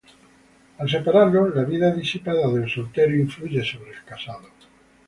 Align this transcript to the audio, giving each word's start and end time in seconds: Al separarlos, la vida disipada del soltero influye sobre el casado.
Al 0.85 0.89
separarlos, 0.93 1.53
la 1.57 1.63
vida 1.69 1.93
disipada 1.99 2.51
del 2.57 2.67
soltero 2.73 3.15
influye 3.23 3.63
sobre 3.71 3.91
el 3.91 4.03
casado. 4.03 4.49